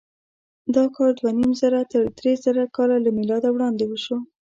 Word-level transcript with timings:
دا 0.75 0.83
کار 0.95 1.09
دوهنیمزره 1.19 1.81
تر 1.91 2.01
درېزره 2.19 2.63
کاله 2.75 2.97
له 3.05 3.09
مېلاده 3.17 3.49
وړاندې 3.51 3.83
وشو. 3.87 4.17